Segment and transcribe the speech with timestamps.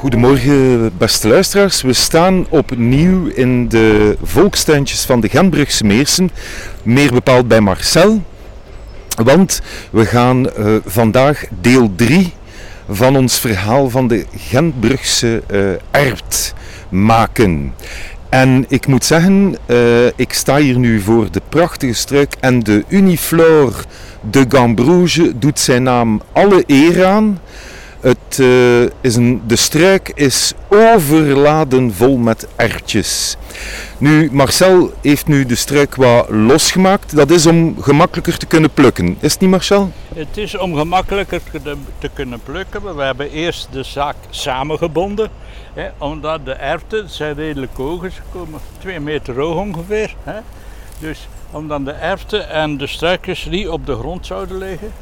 [0.00, 1.82] Goedemorgen, beste luisteraars.
[1.82, 6.30] We staan opnieuw in de volkstuintjes van de Gentbrugse Meersen,
[6.82, 8.22] meer bepaald bij Marcel.
[9.24, 12.32] Want we gaan uh, vandaag deel 3
[12.90, 15.60] van ons verhaal van de Gentbrugse uh,
[15.90, 16.54] ert
[16.88, 17.74] maken.
[18.28, 22.84] En ik moet zeggen, uh, ik sta hier nu voor de prachtige struik en de
[22.88, 23.76] Uniflore
[24.30, 27.38] de Gambrouge doet zijn naam alle eer aan.
[28.00, 33.36] Het, uh, is een, de struik is overladen vol met ertjes.
[33.98, 37.16] Nu, Marcel heeft nu de struik wat losgemaakt.
[37.16, 39.16] Dat is om gemakkelijker te kunnen plukken.
[39.20, 39.90] Is het niet, Marcel?
[40.14, 41.40] Het is om gemakkelijker
[41.98, 42.96] te, kunnen plukken.
[42.96, 45.30] We hebben eerst de zaak samengebonden.
[45.74, 48.02] Hè, omdat de erwten zijn redelijk hoog.
[48.02, 50.14] Ze komen twee meter hoog ongeveer.
[50.24, 50.40] Hè.
[50.98, 54.92] Dus om dan de erwten en de struikjes niet op de grond zouden liggen.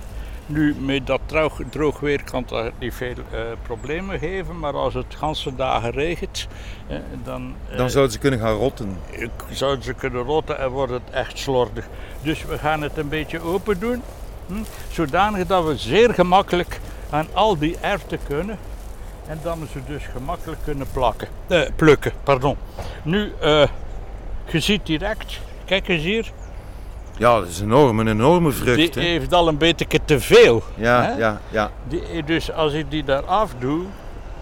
[0.51, 4.95] Nu, met dat droog, droog weer kan dat niet veel uh, problemen geven, maar als
[4.95, 6.47] het ganse dagen regent,
[6.87, 7.55] eh, dan...
[7.71, 8.99] Uh, dan zouden ze kunnen gaan rotten.
[9.51, 11.89] Zouden ze kunnen rotten en wordt het echt slordig.
[12.23, 14.03] Dus we gaan het een beetje open doen,
[14.47, 18.59] hm, zodanig dat we zeer gemakkelijk aan al die erwten kunnen.
[19.27, 21.29] En dan ze dus gemakkelijk kunnen plakken,
[21.77, 22.13] plukken.
[22.23, 22.57] Pardon.
[23.03, 23.33] Nu,
[24.51, 26.33] je ziet direct, kijk eens hier,
[27.19, 28.94] ja, dat is enorm, een enorme vrucht.
[28.94, 30.62] Die heeft al een beetje te veel.
[30.74, 31.12] Ja, hè?
[31.12, 31.70] ja, ja.
[31.88, 33.84] Die, dus als ik die daar af doe,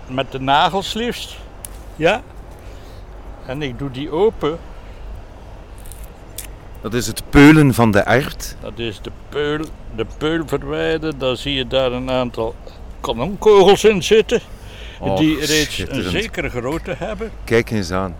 [0.06, 1.36] met de nagels liefst,
[1.96, 2.22] ja,
[3.46, 4.58] en ik doe die open.
[6.80, 8.56] Dat is het peulen van de ert.
[8.60, 9.64] Dat is de peul,
[9.96, 11.18] de peul verwijderen.
[11.18, 12.54] Dan zie je daar een aantal
[13.00, 14.40] kanonkogels in zitten.
[15.00, 17.30] Och, die reeds een zekere grootte hebben.
[17.44, 18.16] Kijk eens aan.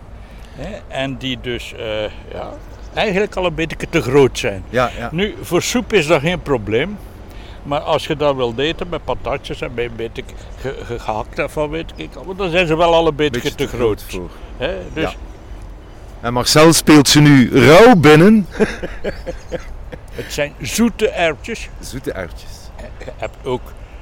[0.87, 2.53] En die dus, uh, ja,
[2.97, 4.63] eigenlijk al een beetje te groot zijn.
[4.69, 5.09] Ja, ja.
[5.11, 6.97] Nu, voor soep is dat geen probleem.
[7.63, 10.23] Maar als je dat wilt eten met patatjes en een beetje
[10.83, 14.03] gehakt ervan, weet ik, dan zijn ze wel al een beetje, beetje te, groot.
[14.07, 14.29] voor.
[14.57, 15.03] He, dus...
[15.03, 15.17] Ja.
[16.21, 18.47] En Marcel speelt ze nu rauw binnen.
[20.17, 21.69] Het zijn zoete erwtjes.
[21.79, 22.51] Zoete erwtjes.
[22.99, 23.61] Je hebt ook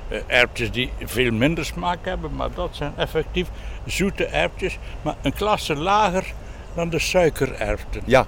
[0.10, 3.48] uh, erwtjes die veel minder smaak hebben, maar dat zijn effectief
[3.86, 6.34] zoete erwtjes, maar een klasse lager
[6.76, 8.02] dan de suikererwten.
[8.06, 8.26] Ja,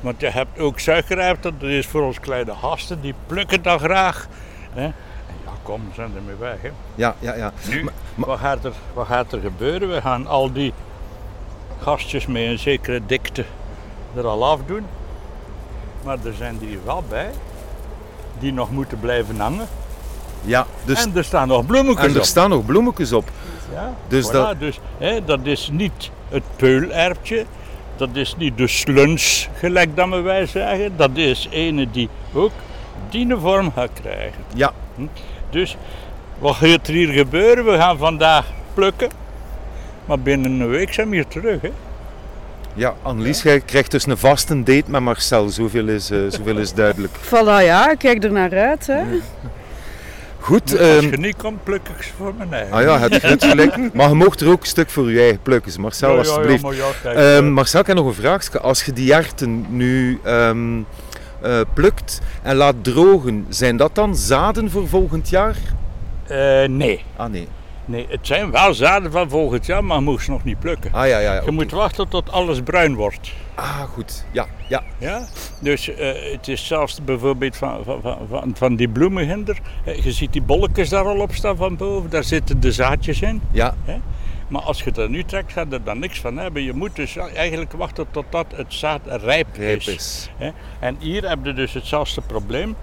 [0.00, 4.26] want je hebt ook suikerijpten, dat is voor ons kleine gasten, die plukken dan graag.
[4.72, 4.84] Hè?
[4.84, 6.62] Ja, kom, we zijn ermee weg.
[6.62, 6.70] Hè?
[6.94, 7.52] Ja, ja, ja.
[7.68, 9.88] Nu, maar, wat, gaat er, wat gaat er gebeuren?
[9.90, 10.72] We gaan al die
[11.80, 13.44] gastjes met een zekere dikte
[14.16, 14.86] er al afdoen.
[16.04, 17.30] Maar er zijn die wel bij,
[18.38, 19.66] die nog moeten blijven hangen.
[20.44, 22.10] Ja, dus en er staan nog bloemetjes op.
[22.10, 23.30] En er staan nog bloemetjes op.
[23.72, 24.58] Ja, dus, voilà, dat...
[24.58, 27.46] Dus, hè, dat is niet het peulerpje,
[27.98, 30.92] dat is niet de sluns, gelijk dat we wij zeggen.
[30.96, 32.52] Dat is ene die ook
[33.10, 34.42] die vorm gaat krijgen.
[34.54, 34.72] Ja.
[34.94, 35.06] Hm?
[35.50, 35.76] Dus
[36.38, 37.64] wat gaat er hier gebeuren?
[37.64, 39.08] We gaan vandaag plukken.
[40.04, 41.60] Maar binnen een week zijn we hier terug.
[41.60, 41.70] Hè?
[42.74, 45.48] Ja, Annelies, jij krijgt dus een vaste date met Marcel.
[45.48, 47.16] Zoveel is, uh, zoveel is duidelijk.
[47.24, 47.90] Voilà, ja.
[47.90, 48.86] Ik kijk er naar uit.
[48.86, 49.02] Hè.
[50.40, 50.62] Goed.
[50.62, 52.72] Als je ehm, niet komt, pluk ik ze voor mijn eigen.
[52.72, 53.94] Ah ja, het, het gelijk.
[53.94, 55.80] Maar je mocht er ook een stuk voor je eigen plukken.
[55.80, 56.62] Marcel, ja, alsjeblieft.
[56.62, 58.60] Ja, ja, ja, um, Marcel, ik heb nog een vraag.
[58.60, 60.86] Als je die erten nu um,
[61.44, 65.56] uh, plukt en laat drogen, zijn dat dan zaden voor volgend jaar?
[66.30, 67.04] Uh, nee.
[67.16, 67.48] Ah, nee.
[67.88, 70.92] Nee, het zijn wel zaden van volgend jaar, maar je moet ze nog niet plukken.
[70.92, 73.32] Ah, ja, ja, ja, je moet wachten tot alles bruin wordt.
[73.54, 74.24] Ah, goed.
[74.32, 74.82] Ja, ja.
[74.98, 75.26] ja?
[75.60, 75.96] Dus uh,
[76.32, 79.58] het is zelfs bijvoorbeeld van, van, van, van die bloemenhinder.
[80.02, 82.10] Je ziet die bolletjes daar al op staan van boven.
[82.10, 83.42] Daar zitten de zaadjes in.
[83.50, 83.74] Ja.
[83.84, 83.96] Hè?
[84.48, 86.62] Maar als je dat nu trekt, gaat er dan niks van hebben.
[86.62, 89.88] Je moet dus eigenlijk wachten totdat het zaad rijp, rijp is.
[89.88, 90.30] is.
[90.36, 90.50] Hè?
[90.80, 92.76] En hier heb je dus hetzelfde probleem.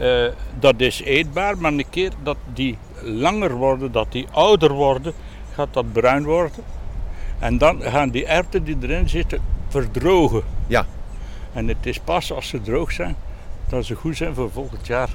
[0.00, 0.26] Uh,
[0.58, 5.12] dat is eetbaar, maar een keer dat die langer worden, dat die ouder worden,
[5.54, 6.64] gaat dat bruin worden.
[7.38, 10.42] En dan gaan die erwten die erin zitten verdrogen.
[10.66, 10.86] Ja.
[11.52, 13.16] En het is pas als ze droog zijn,
[13.68, 15.08] dat ze goed zijn voor volgend jaar.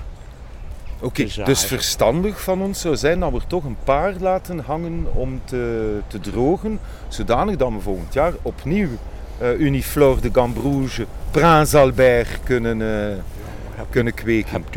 [1.02, 4.60] Oké, okay, dus verstandig van ons zou zijn dat we er toch een paar laten
[4.60, 8.90] hangen om te, te drogen, zodanig dat we volgend jaar opnieuw
[9.42, 13.18] uh, Uniflore de Gambrouge, Prince Albert kunnen, uh,
[13.90, 14.52] kunnen kweken.
[14.52, 14.76] Hebt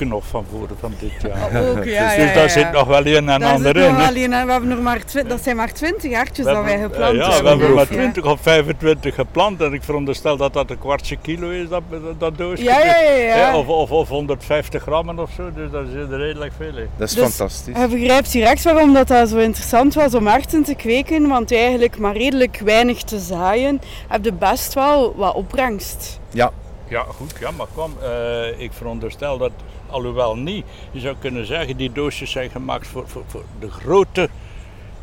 [0.00, 1.68] u nog van voren van dit jaar?
[1.68, 4.30] Ook, ja, dus, ja, dus daar zit nog wel een en ander in.
[4.30, 7.42] we, hebben nog maar dat zijn maar 20 hartjes dat wij geplant ja, hebben.
[7.42, 11.50] we hebben maar 20 of 25 geplant en ik veronderstel dat dat een kwartje kilo
[11.50, 11.82] is, dat,
[12.18, 12.64] dat doosje.
[12.64, 13.56] Ja, ja, ja.
[13.56, 16.88] Of, of, of 150 grammen of zo, dus daar zit er redelijk veel in.
[16.96, 17.76] Dat is dus fantastisch.
[17.78, 21.98] Je begrijpt direct waarom dat, dat zo interessant was om arten te kweken, want eigenlijk
[21.98, 26.20] maar redelijk weinig te zaaien, heb je best wel wat opbrengst.
[26.30, 26.52] Ja,
[26.88, 29.52] ja, goed, ja, maar kom, uh, ik veronderstel dat,
[29.90, 34.28] alhoewel niet, je zou kunnen zeggen, die doosjes zijn gemaakt voor, voor, voor de grote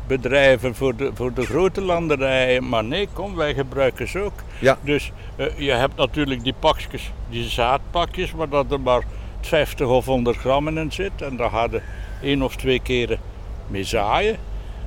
[0.06, 2.68] bedrijven voor de, voor de grote landerijen.
[2.68, 4.42] Maar nee, kom, wij gebruiken ze ook.
[4.58, 4.78] Ja.
[4.82, 9.02] Dus eh, je hebt natuurlijk die pakjes, die zaadpakjes, waar dat er maar
[9.40, 11.22] 50 of 100 gram in zit.
[11.22, 11.82] En daar hadden
[12.22, 13.18] één of twee keren
[13.66, 14.36] mee zaaien.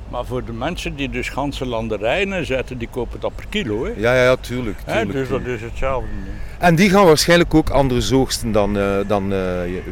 [0.08, 3.84] Maar voor de mensen die dus ganse landerijen zetten, die kopen dat per kilo.
[3.84, 3.92] Hè?
[3.96, 4.78] Ja, ja, tuurlijk.
[4.78, 6.08] Tuurlijk, dus dat is hetzelfde.
[6.58, 9.38] En die gaan waarschijnlijk ook anders oogsten dan, eh, dan eh,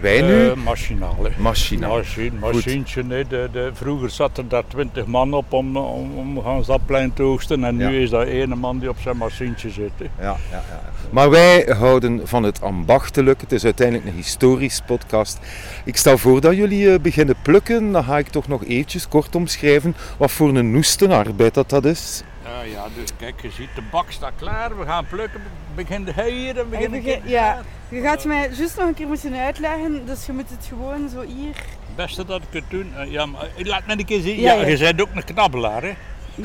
[0.00, 0.48] wij nu.
[0.48, 1.16] Eh, machinaal.
[1.22, 1.30] hè.
[1.42, 1.96] Machinaal.
[1.96, 3.04] Machine, machientje.
[3.04, 7.22] nee, de, de, vroeger zat er daar twintig man op om, om, om gaan te
[7.22, 7.64] oogsten.
[7.64, 9.90] En nu is dat ene man die op zijn machientje zit.
[9.96, 10.24] hè.
[10.24, 10.80] Ja, ja, ja.
[11.10, 13.40] Maar wij houden van het ambachtelijk.
[13.40, 15.38] Het is uiteindelijk een historisch podcast.
[15.84, 17.92] Ik stel voor dat jullie beginnen plukken.
[17.92, 22.22] Dan ga ik toch nog eventjes kort omschrijven wat voor een noestenarbeid dat dat is.
[22.44, 24.78] Ja, ja, dus kijk, je ziet de bak staat klaar.
[24.78, 25.40] We gaan plukken.
[25.74, 27.62] Begin hij hier en begin begin- ja.
[27.88, 31.20] Je gaat mij juist nog een keer moeten uitleggen, dus je moet het gewoon zo
[31.20, 31.54] hier.
[31.54, 32.92] Het beste dat ik het doen.
[32.96, 34.40] eh, ja, maar eh, laat me een keer zien.
[34.40, 34.66] Ja, Ja, ja.
[34.66, 35.92] je bent ook een knabbelaar, hè?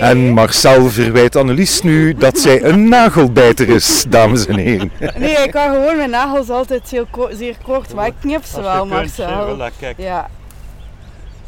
[0.00, 4.92] En Marcel verwijt Annelies nu dat zij een nagelbijter is, dames en heren.
[5.18, 8.56] Nee, ik kan gewoon mijn nagels altijd heel ko- zeer kort, maar ik knip ze
[8.56, 9.56] Als wel, je kunt, Marcel.
[9.70, 10.28] voilà, kijk, Ja.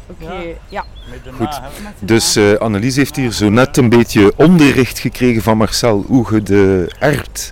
[0.09, 0.53] Oké, Ja.
[0.69, 0.85] ja.
[1.09, 1.61] met de Goed.
[1.99, 6.43] Dus eh Annelies heeft hier zo net een beetje onderricht gekregen van Marcel hoe je
[6.43, 7.51] de ert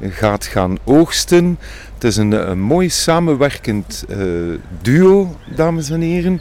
[0.00, 1.58] gaat gaan oogsten.
[1.94, 4.18] Het is een, een mooi samenwerkend eh,
[4.82, 6.40] duo, dames en heren.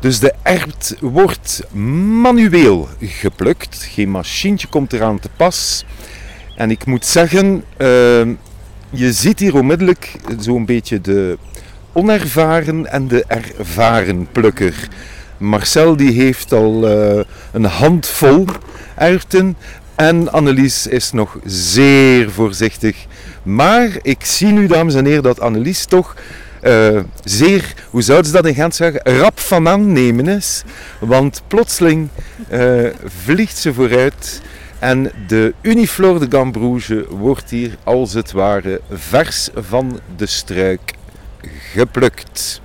[0.00, 1.62] Dus de ert wordt
[2.22, 3.88] manueel geplukt.
[3.90, 5.84] Geen machientje komt eraan te pas.
[6.56, 7.86] En ik moet zeggen, eh,
[8.90, 11.38] je ziet hier onmiddellijk zo'n beetje de
[11.92, 14.88] onervaren en de ervaren plukker.
[15.36, 18.44] Marcel die heeft al eh, een handvol
[18.96, 19.56] erwten
[19.94, 23.06] en Annelies is nog zeer voorzichtig.
[23.42, 26.16] Maar ik zie nu, dames en heren, dat Annelies toch
[26.60, 30.62] eh, zeer, hoe zouden ze dat in Gent zeggen, rap van aannemen is.
[30.98, 32.08] Want plotseling
[32.48, 32.84] eh,
[33.24, 34.40] vliegt ze vooruit
[34.78, 40.80] en de Uniflor de Gambrouge wordt hier als het ware vers van de struik
[41.72, 42.60] geplukt.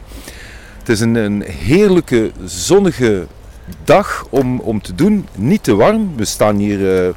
[0.79, 3.27] Het is een, heerlijke zonnige
[3.83, 5.27] dag om, om te doen.
[5.35, 6.15] Niet te warm.
[6.15, 7.13] We staan hier eh,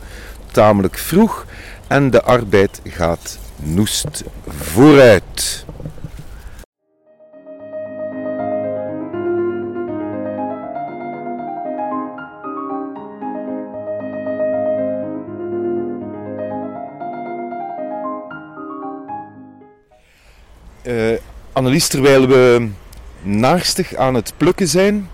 [0.52, 1.46] tamelijk vroeg.
[1.86, 5.64] En de arbeid gaat noest vooruit.
[20.82, 21.18] Eh,
[21.58, 22.68] Annelies, terwijl we
[23.22, 25.08] naarstig aan het plukken zijn,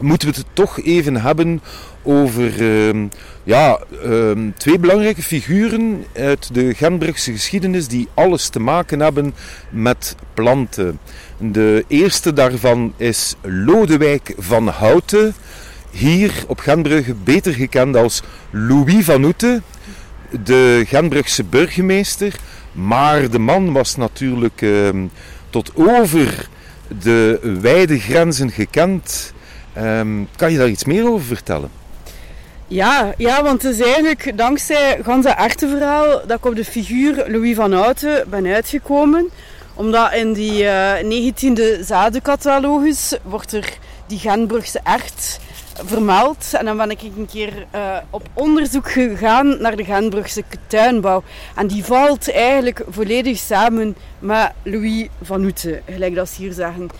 [0.00, 1.62] moeten we het toch even hebben
[2.02, 3.06] over ehm,
[3.44, 9.34] ja, ehm, twee belangrijke figuren uit de Genbrugse geschiedenis die alles te maken hebben
[9.70, 10.98] met planten.
[11.38, 15.34] De eerste daarvan is Lodewijk van Houten,
[15.90, 19.62] hier op Genbrugge beter gekend als Louis van Oete,
[20.44, 22.34] de Genbrugse burgemeester.
[22.72, 25.04] Maar de man was natuurlijk ehm,
[25.52, 26.48] tot over
[27.02, 29.32] de wijde grenzen gekend.
[29.72, 31.70] Ehm, kan je daar iets meer over vertellen?
[32.66, 37.24] Ja, ja, want het is eigenlijk dankzij gans dat verhaal dat ik op de figuur
[37.28, 39.28] Louis van Houten ben uitgekomen.
[39.74, 45.40] Omdat in die eh 19e zadencatalogus wordt er die Genbrugse ert
[45.84, 46.54] vermeld.
[46.54, 51.22] En dan ben ik een keer eh, op onderzoek gegaan naar de Genbrugse tuinbouw.
[51.56, 56.90] En die valt eigenlijk volledig samen met Louis van Oete, gelijk dat ze hier zeggen.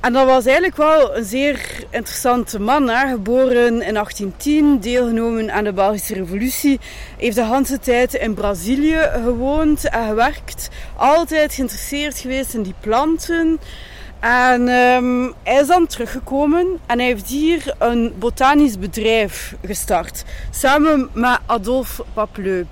[0.00, 2.88] En dat was eigenlijk wel een zeer interessante man.
[2.88, 6.80] Geboren in 1810, deelgenomen aan de Belgische Revolutie.
[7.18, 10.68] Heeft de hele tijd in Brazilië gewoond en gewerkt.
[10.96, 13.58] Altijd geïnteresseerd geweest in die planten.
[14.22, 20.24] En ehm, hij is dan teruggekomen en hij heeft hier een botanisch bedrijf gestart.
[20.50, 22.66] Samen met Adolphe Papleux.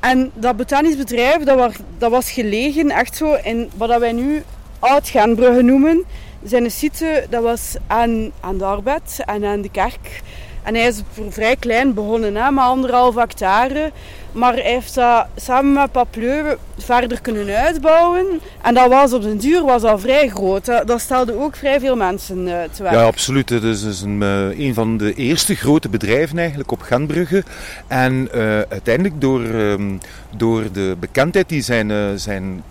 [0.00, 4.42] En dat botanisch bedrijf dat was, dat was gelegen echt zo in wat wij nu
[4.78, 6.04] Oud-Genbrugge noemen.
[6.42, 10.22] Zijn site dat was aan, aan de Arbed en aan de kerk.
[10.62, 13.92] En hij is vrij klein begonnen, hè, met anderhalf hectare.
[14.32, 18.40] Maar hij heeft dat samen met Papleu verder kunnen uitbouwen.
[18.62, 20.66] En dat was op den duur was al vrij groot.
[20.86, 22.94] Dat stelde ook vrij veel mensen eh, te werk.
[22.94, 23.48] Ja, absoluut.
[23.48, 27.44] Het is dus een, eh, een van de eerste grote bedrijven eigenlijk op Gentbrugge.
[27.86, 29.96] En eh, uiteindelijk door, ehm,
[30.36, 32.62] door de bekendheid die zijn, zijn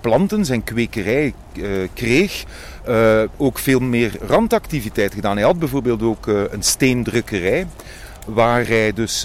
[0.00, 1.34] planten, zijn kwekerij
[1.94, 2.44] kreeg,
[3.36, 5.36] ook veel meer randactiviteit gedaan.
[5.36, 7.66] Hij had bijvoorbeeld ook een steendrukkerij,
[8.26, 9.24] waar hij dus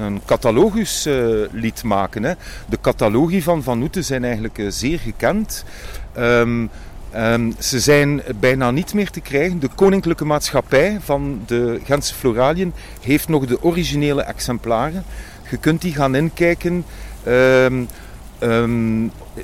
[0.00, 1.14] een catalogus eh,
[1.52, 2.22] liet maken.
[2.22, 2.32] Hè.
[2.68, 5.64] De catalogi van Van Oete zijn eigenlijk eh, zeer gekend.
[6.12, 6.66] Ehm,
[7.10, 9.60] Ehm, ze zijn bijna niet meer te krijgen.
[9.60, 15.04] De Koninklijke Maatschappij van de Gentse Floraliën heeft nog de originele exemplaren.
[15.50, 16.84] Je kunt die gaan inkijken
[17.24, 17.84] ehm,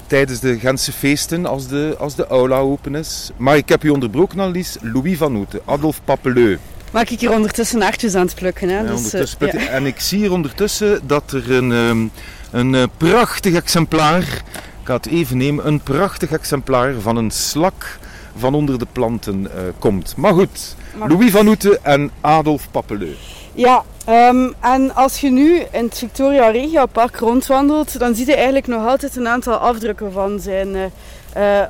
[0.07, 3.31] tijdens de Gentse feesten als de, als de aula open is.
[3.37, 4.77] Maar ik heb u onderbroken, Annelies.
[4.81, 6.59] Louis van Oete, Adolf Papeleu.
[6.97, 8.69] Maak ik hier ondertussen aardjes aan het plukken.
[8.69, 8.77] Hè?
[8.77, 9.73] Ja, Dus, ondertussen eh, plukken.
[9.73, 12.07] En ik zie hier ondertussen dat er een, ehm,
[12.51, 17.99] een eh, prachtig exemplaar, ik ga het even nemen, een prachtig exemplaar van een slak
[18.37, 20.17] van onder de planten eh, komt.
[20.17, 23.15] Maar goed, Maar- Louis van Oete en Adolf Papeleu.
[23.55, 28.35] Ja, ehm, en als je nu in het Victoria Regia Park rondwandelt, dan zie je
[28.35, 30.77] eigenlijk nog altijd een aantal afdrukken van zijn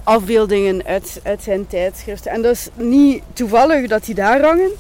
[0.05, 2.31] afbeeldingen uit, uit zijn tijdschriften.
[2.31, 4.71] En dat is niet toevallig dat die daar hangen.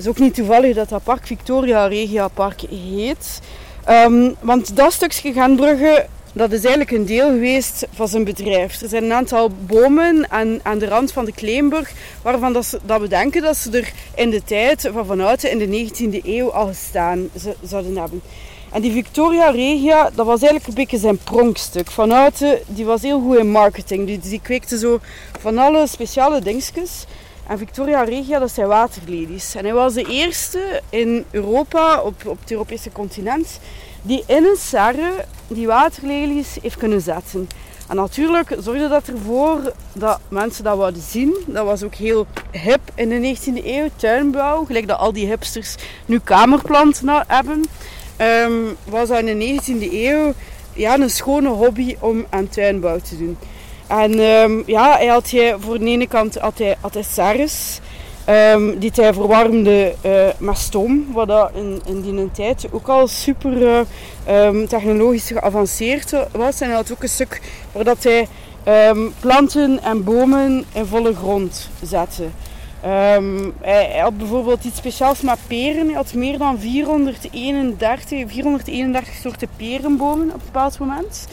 [0.00, 3.40] Is ook niet toevallig dat dat park Victoria Regia Park heet.
[3.84, 8.80] Ehm, want dat stukje Gentbrugge, dat is eigenlijk een deel geweest van zijn bedrijf.
[8.80, 11.92] Er zijn een aantal bomen aan, aan de rand van de Kleinburg
[12.22, 15.50] waarvan dat, ze, dat we denken dat ze er in de tijd van Van Houten
[15.50, 17.28] in de 19e eeuw al gestaan
[17.62, 18.22] zouden hebben.
[18.70, 21.90] En die Victoria Regia, dat was eigenlijk een beetje zijn pronkstuk.
[21.90, 24.06] Van Houten, die was heel goed in marketing.
[24.06, 25.00] Die, die kweekte zo
[25.40, 27.06] van alle speciale dingetjes.
[27.50, 29.54] En Victoria Regia, dat zijn waterlelies.
[29.54, 33.60] En hij was de eerste in Europa, op, op het Europese continent,
[34.02, 37.48] die in een serre die waterlelies heeft kunnen zetten.
[37.88, 41.34] En natuurlijk zorgde dat ervoor dat mensen dat wouden zien.
[41.46, 44.64] Dat was ook heel hip in de 19e eeuw, tuinbouw.
[44.64, 45.74] Gelijk dat al die hipsters
[46.06, 47.64] nu kamerplanten hebben.
[48.16, 48.52] Ehm,
[48.84, 50.32] was dat in de 19e eeuw
[50.72, 53.36] ja, een schone hobby om aan tuinbouw te doen.
[53.90, 56.58] En ehm, ja, hij had hij, voor de ene kant had
[58.24, 63.08] ehm, die hij verwarmde eh, met stoom, wat dat in, in die tijd ook al
[63.08, 63.80] super eh,
[64.24, 66.60] ehm, technologisch geavanceerd was.
[66.60, 67.40] En hij had ook een stuk
[67.72, 68.26] waar dat hij
[69.20, 72.24] planten en bomen in volle grond zette.
[72.80, 75.86] Hij, hij had bijvoorbeeld iets speciaals met peren.
[75.86, 81.26] Hij had meer dan 431, 431 soorten perenbomen op een bepaald moment.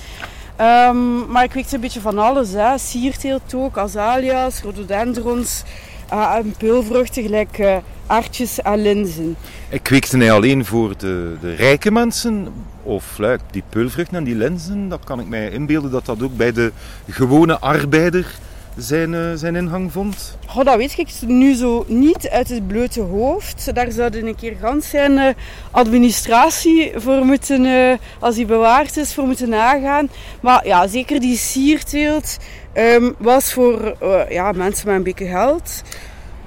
[0.57, 2.51] Ehm, maar ik weet een beetje van alles.
[2.51, 2.77] Hè.
[2.77, 5.63] Sierteelt ook, azalea's, rhododendrons
[6.09, 9.35] eh, en peulvruchten gelijk eh aardjes en linzen.
[9.69, 12.47] Ik kweekte hij alleen voor de, de rijke mensen?
[12.83, 13.19] Of
[13.51, 16.71] die peulvruchten en die lenzen, dat kan ik mij inbeelden dat dat ook bij de
[17.09, 18.35] gewone arbeider
[18.77, 20.38] zijn, eh, zijn ingang vond.
[20.46, 23.75] Goh, dat weet ik nu zo niet uit het blote hoofd.
[23.75, 25.34] Daar zouden een keer gans zijn eh,
[25.72, 30.10] administratie voor moeten, eh, als die bewaard is, voor moeten nagaan.
[30.41, 32.38] Maar ja, zeker die sierteelt
[32.74, 33.96] ehm, was voor
[34.29, 35.84] ja, mensen met een beetje geld.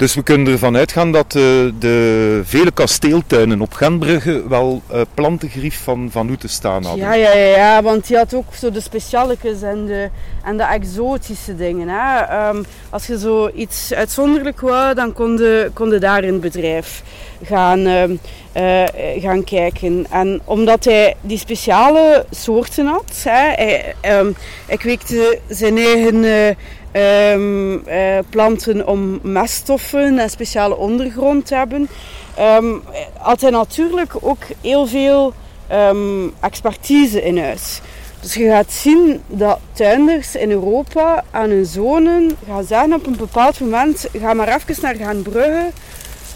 [0.01, 1.43] Dus we kunnen ervan uitgaan dat eh,
[1.79, 7.05] de vele kasteeltuinen op Gentbrugge wel eh, plantengrief van Van staan hadden.
[7.05, 10.09] Ja, ja, ja, want die had ook zo de specialetjes en de,
[10.45, 11.89] en de exotische dingen.
[11.89, 12.21] Hè.
[12.21, 16.43] Ehm, als je zo iets uitzonderlijk wou, dan kon je, kon je daar in het
[16.43, 17.03] bedrijf
[17.43, 18.17] gaan, ehm,
[18.53, 18.85] eh,
[19.23, 20.07] gaan kijken.
[20.11, 24.33] En omdat hij die speciale soorten had, hè, hij, ehm,
[24.67, 26.57] hij kweekte zijn eigen
[26.93, 31.89] eh, ehm, eh, planten om meststoffen en speciale ondergrond te hebben,
[32.35, 32.75] ehm,
[33.19, 35.33] had hij natuurlijk ook heel veel
[35.69, 37.81] ehm, expertise in huis.
[38.21, 43.17] Dus je gaat zien dat tuinders in Europa aan hun zonen gaan zeggen op een
[43.17, 45.71] bepaald moment, ga maar even naar Gentbrugge,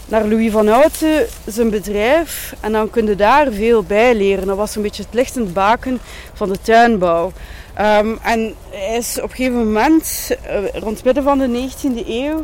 [0.09, 4.47] naar Louis van Houten, zijn bedrijf, en dan kun je daar veel bij leren.
[4.47, 5.99] Dat was een beetje het lichtend baken
[6.33, 7.33] van de tuinbouw.
[7.75, 12.04] Ehm, en hij is op een gegeven moment, eh, rond het midden van de 19e
[12.07, 12.40] eeuw,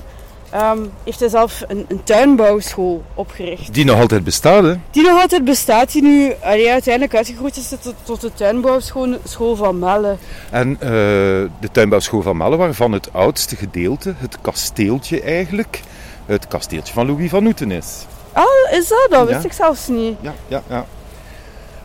[0.51, 3.75] ehm, heeft hij zelf een, een tuinbouwschool opgericht.
[3.75, 4.75] Die nog altijd bestaat, hè?
[4.91, 9.57] Die nog altijd bestaat, die nu allee, uiteindelijk uitgegroeid is tot, tot de tuinbouwschool school
[9.57, 10.17] van Melle.
[10.51, 10.89] En eh,
[11.61, 15.81] de tuinbouwschool van Melle, waarvan het oudste gedeelte, het kasteeltje eigenlijk,
[16.27, 18.07] het kasteeltje van Louis van Oeten is.
[18.33, 19.07] Ah, is dat?
[19.11, 20.17] Dat wist ik zelfs niet.
[20.21, 20.87] Ja, ja, ja.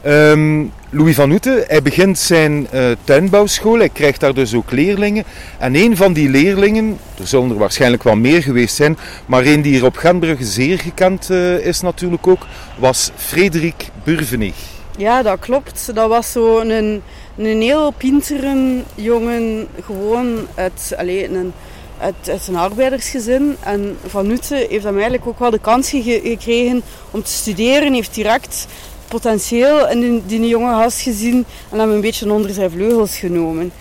[0.06, 5.24] Ehm, Louis van Oeten, hij begint zijn eh, tuinbouwschool, hij krijgt daar dus ook leerlingen.
[5.60, 9.62] En een van die leerlingen, er zullen er waarschijnlijk wel meer geweest zijn, maar een
[9.62, 12.46] die hier op Gentbrugge zeer gekend eh, is natuurlijk ook,
[12.80, 14.56] was Frederik Burvenig.
[14.98, 15.92] Ja, dat klopt.
[15.94, 17.02] Dat was zo een,
[17.38, 21.54] een heel pinteren jongen, gewoon uit, allee, een,
[22.00, 23.56] uit, uit arbeidersgezin.
[23.60, 26.82] En Van Nutte heeft hem eigenlijk ook wel de kans ge- gekregen
[27.12, 27.94] om te studeren.
[27.94, 28.68] Heeft direct
[29.08, 33.72] potentieel in die, die jonge gast gezien en hem een beetje onder zijn vleugels genomen.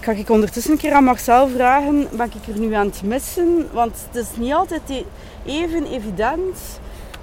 [0.00, 3.68] Ga ik ondertussen een keer aan Marcel vragen, ben ik er nu aan het missen?
[3.72, 5.04] Want het is niet altijd e-
[5.44, 6.58] even evident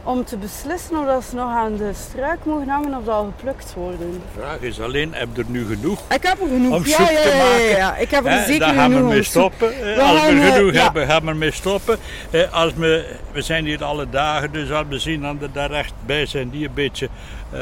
[0.04, 3.34] om te beslissen of dat ze nog aan de struik mogen hangen of dat al
[3.38, 4.12] geplukt worden.
[4.12, 6.00] De vraag is alleen, heb je er nu genoeg?
[6.10, 6.76] Ik heb er genoeg.
[6.76, 7.70] Om ja, soep ja, te ja, ja, maken.
[7.70, 7.96] ja.
[7.98, 9.74] Ik heb er zeker daar gaan we genoeg mee stoppen.
[9.74, 10.84] Eh, We Als gaan, we eh, genoeg ja.
[10.84, 11.98] hebben, gaan we ermee stoppen.
[12.32, 15.72] Eh, Als we, we zijn hier alle dagen, dus als we zien dat er daar
[15.72, 17.10] echt bij zijn die een beetje
[17.52, 17.60] eh,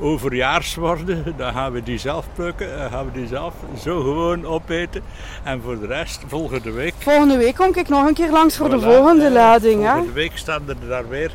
[0.00, 2.78] overjaars worden, dan gaan we die zelf plukken.
[2.78, 5.02] Dan gaan we die zelf zo gewoon opeten.
[5.44, 6.94] En voor de rest, volgende week.
[6.98, 9.82] Volgende week kom ik nog een keer langs voor de volgende eh, lading.
[9.82, 9.88] Hè?
[9.90, 11.30] Volgende week staan er daar weer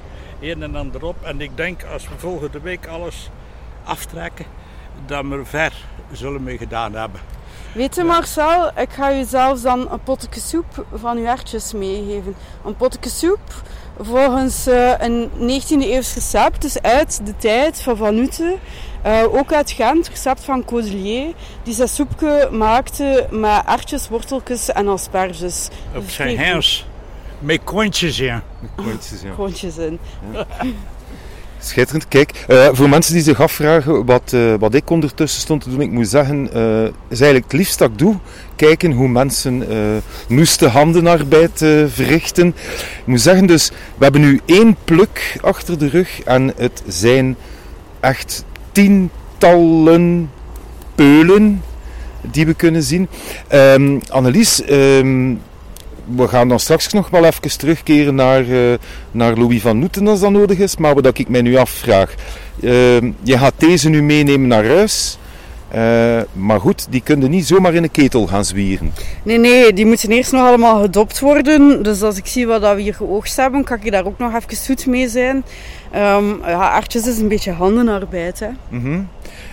[0.51, 1.15] een en ander op.
[1.23, 3.29] En ik denk als we volgende week alles
[3.83, 4.45] aftrekken,
[5.05, 5.73] dat we er ver
[6.11, 7.19] zullen mee gedaan hebben.
[7.73, 12.35] Weet je Marcel, ik ga je zelfs dan een potje soep van uw erwtjes meegeven.
[12.65, 13.39] Een potje soep
[13.99, 18.57] volgens eh, een 19e eeuws recept, dus uit de tijd van Van Nutte.
[19.01, 21.33] eh, ook uit Gent, recept van Codelier,
[21.63, 25.67] die zijn soepje maakte met erwtjes, worteltjes en asperges.
[25.95, 26.85] Op Dus zijn hens
[27.45, 28.41] met kontjes in.
[28.75, 29.31] Kontjes, ja.
[29.37, 29.99] Grondjes in.
[31.59, 32.07] Schitterend.
[32.07, 35.81] Kijk, eh, voor mensen die zich afvragen wat, eh, wat ik ondertussen stond te doen,
[35.81, 38.15] ik moet zeggen, eh, is eigenlijk het liefst dat ik doe.
[38.55, 39.77] Kijken hoe mensen eh
[40.27, 42.47] noeste handenarbeid eh, verrichten.
[42.47, 47.35] Ik moet zeggen, dus, we hebben nu één pluk achter de rug en het zijn
[47.99, 50.29] echt tientallen
[50.95, 51.63] peulen
[52.21, 53.07] die we kunnen zien.
[53.47, 55.33] Ehm, Annelies, ehm,
[56.15, 58.73] we gaan dan straks nog wel even terugkeren naar, eh,
[59.11, 60.77] naar Louis van Noeten als dat nodig is.
[60.77, 62.15] Maar wat ik mij nu afvraag,
[62.61, 65.17] ehm, je gaat deze nu meenemen naar huis.
[65.67, 68.93] Eh, maar goed, die kunnen niet zomaar in een ketel gaan zwieren.
[69.23, 71.83] Nee, nee, die moeten eerst nog allemaal gedopt worden.
[71.83, 74.35] Dus als ik zie wat dat we hier geoogst hebben, kan ik daar ook nog
[74.35, 75.43] even zoet mee zijn.
[75.91, 78.39] Ehm ja, aardjes is een beetje handenarbeid.
[78.39, 78.49] Hè.
[78.69, 79.01] Mhm.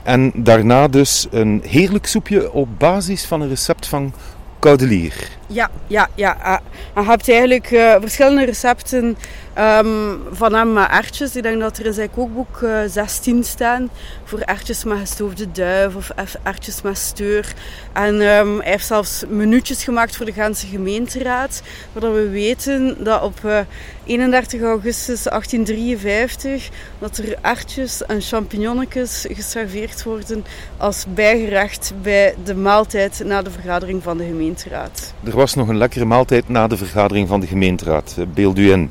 [0.03, 4.13] En daarna dus een heerlijk soepje op basis van een recept van
[4.61, 5.29] Caudelier.
[5.53, 6.37] Ja, ja, ja.
[6.43, 6.59] ah.
[6.95, 9.17] En je hebt eigenlijk eh, verschillende recepten
[9.55, 11.37] ehm, van hem met erwtjes.
[11.37, 13.91] Ik denk dat er in zijn kookboek eh 16 staan
[14.25, 16.11] voor erwtjes met gestoofde duif of
[16.43, 17.53] erwtjes met steur.
[17.93, 23.23] En ehm, hij heeft zelfs minuutjes gemaakt voor de Gentse gemeenteraad, waar we weten dat
[23.23, 23.61] op eh,
[24.05, 30.45] 31 augustus 1853 dat er erwtjes en champignonnetjes geserveerd worden
[30.77, 35.15] als bijgerecht bij de maaltijd na de vergadering van de gemeenteraad.
[35.25, 38.15] Er was nog een lekkere maaltijd na de vergadering van de gemeenteraad.
[38.19, 38.91] eh, Beeld u in.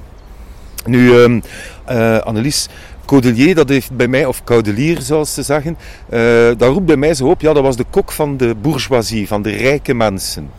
[0.86, 1.40] Nu, ehm
[1.86, 2.68] eh, Annelies,
[3.06, 5.78] Caudelier, dat heeft bij mij, of Caudelier zoals ze zeggen,
[6.10, 6.22] eh,
[6.58, 9.42] dat roept bij mij zo op, ja, dat was de kok van de bourgeoisie, van
[9.42, 10.52] de rijke mensen.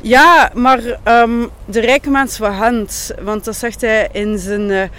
[0.00, 4.90] Ja, maar ehm, de rijke mens van Gent, want dat zegt hij in zijn,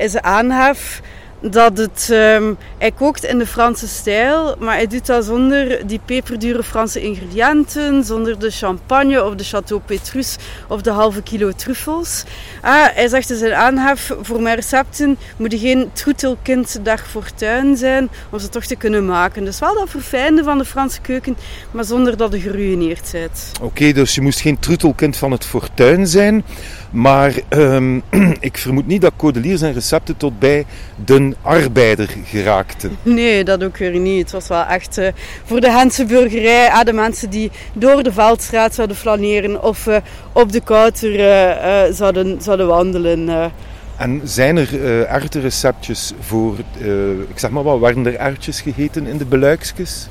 [0.00, 1.00] in zijn aanhef,
[1.40, 6.00] dat het, ehm, hij kookt in de Franse stijl, maar hij doet dat zonder die
[6.04, 10.36] peperdure Franse ingrediënten, zonder de champagne of de Chateau Petrus
[10.68, 12.24] of de halve kilo truffels.
[12.60, 17.76] Ah, hij zegt in zijn aanhef, voor mijn recepten moet er geen troetelkind dag fortuin
[17.76, 19.44] zijn om ze toch te kunnen maken.
[19.44, 21.36] Dus wel dat verfijnde van de Franse keuken,
[21.70, 23.52] maar zonder dat je geruïneerd bent.
[23.60, 26.44] Oké, dus je moest geen troetelkind van het fortuin zijn,
[26.90, 28.00] maar ehm,
[28.40, 30.66] ik vermoed niet dat Caudelier zijn recepten tot bij
[31.04, 32.96] de arbeider geraakten.
[33.20, 34.22] Nee, dat ook weer niet.
[34.22, 35.08] Het was wel echt eh,
[35.44, 39.96] voor de Gentse burgerij, ah, de mensen die door de Veldstraat zouden flaneren of eh,
[40.32, 41.12] op de Kouter
[41.94, 43.50] zouden, zouden wandelen.
[43.96, 46.54] En zijn er eh erwtenreceptjes voor,
[47.28, 50.08] ik zeg maar wat, werden er erwtjes gegeten in de beluikjes?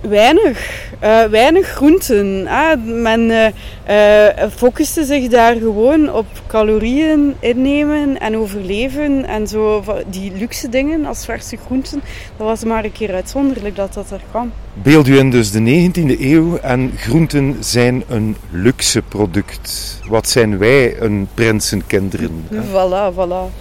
[0.00, 2.46] Weinig, eh, weinig groenten.
[2.46, 9.84] Ah, men eh, eh, focuste zich daar gewoon op calorieën innemen en overleven en zo
[10.10, 12.02] die luxe dingen als verse groenten.
[12.36, 14.52] Dat was maar een keer uitzonderlijk dat dat er kwam.
[14.82, 20.00] Beeld u in dus de 19e eeuw en groenten zijn een luxe product.
[20.08, 22.44] Wat zijn wij, een prinsenkinderen?
[22.48, 22.60] hè?
[22.60, 23.52] Voilà, voilà.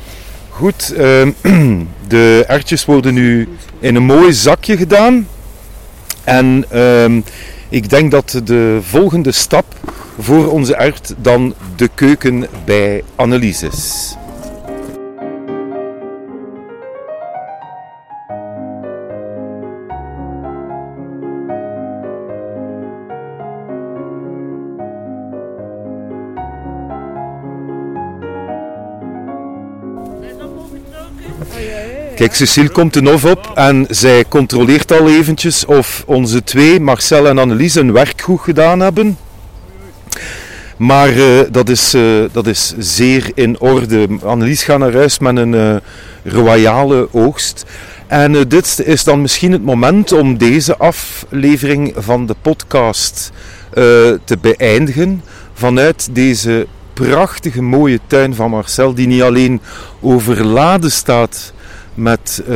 [0.50, 1.32] Goed, ehm,
[2.08, 3.48] de erwtjes worden nu
[3.80, 5.28] in een mooi zakje gedaan.
[6.28, 7.22] En ehm,
[7.70, 9.66] ik denk dat de volgende stap
[10.20, 14.16] voor onze ert dan de keuken bij Annelies is.
[32.16, 37.28] Kijk, Cecile komt de hof op en zij controleert al eventjes of onze twee, Marcel
[37.28, 39.18] en Annelies, hun werk goed gedaan hebben.
[40.78, 44.08] Maar eh, dat, is, eh, dat is zeer in orde.
[44.24, 45.76] Annelies gaat naar huis met een eh,
[46.24, 47.66] royale oogst.
[48.08, 53.32] En dit is dan misschien het moment om deze aflevering van de podcast
[54.24, 55.24] te beëindigen
[55.54, 56.68] vanuit deze
[57.06, 59.62] prachtige mooie tuin van Marcel, die niet alleen
[60.00, 61.54] overladen staat
[61.94, 62.48] met uh,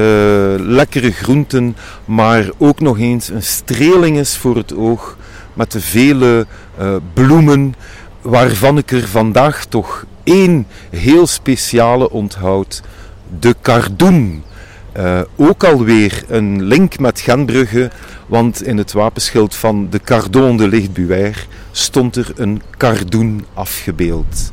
[0.58, 1.76] lekkere groenten,
[2.06, 5.18] maar ook nog eens een streling is voor het oog
[5.54, 6.46] met de vele
[6.80, 7.74] uh, bloemen,
[8.22, 12.82] waarvan ik er vandaag toch één heel speciale onthoud:
[13.40, 14.44] de kardoen.
[14.98, 17.92] Uh, ook alweer een link met Genbrugge,
[18.28, 21.40] want in het wapenschild van de Cardon de Lichtbuaire
[21.72, 24.52] stond er een kardoen afgebeeld.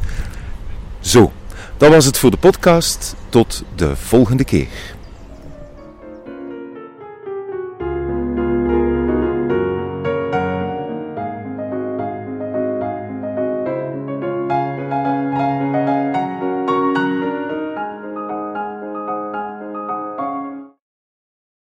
[1.01, 1.33] Zo,
[1.77, 3.15] dat was het voor de podcast.
[3.29, 4.97] Tot de volgende keer.